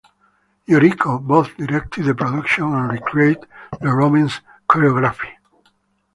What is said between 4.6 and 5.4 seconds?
choreography.